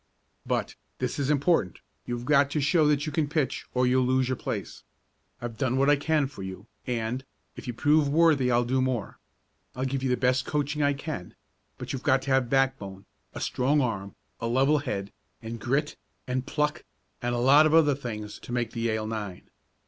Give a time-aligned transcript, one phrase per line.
[0.47, 4.27] "But this is important you've got to show that you can pitch or you'll lose
[4.29, 4.81] your place.
[5.39, 7.23] I've done what I can for you, and,
[7.55, 9.19] if you prove worthy I'll do more.
[9.75, 11.35] I'll give you the best coaching I can
[11.77, 16.47] but you've got to have backbone, a strong arm, a level head, and grit, and
[16.47, 16.83] pluck,
[17.21, 19.51] and a lot of other things to make the Yale nine.